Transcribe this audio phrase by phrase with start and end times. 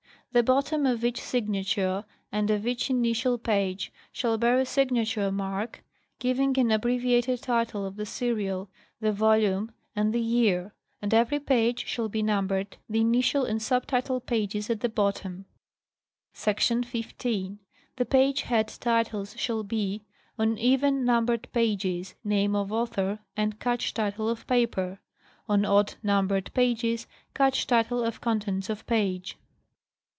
[0.33, 3.81] The bottom of each signature and of each initial £ 314 National
[4.13, 4.15] Geographic Magazine.
[4.15, 5.83] page shall bear a signature mark
[6.19, 8.69] giving an abbreviated title of the serial,
[9.01, 13.85] the volume and the year; and every page shall be numbered, the initial and sub
[13.85, 15.47] title pages at the bottom.
[16.31, 16.61] Sec.
[16.61, 17.59] 15.
[17.97, 20.05] The page head titles shall be:
[20.39, 25.01] on even numbered pages, name of author and catch title of paper;
[25.49, 29.35] on odd numbered pages, catch title of contents of page.